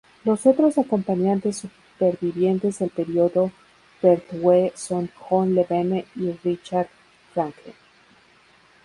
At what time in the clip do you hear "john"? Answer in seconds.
5.29-5.53